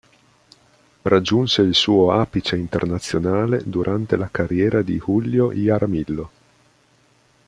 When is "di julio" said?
4.81-5.53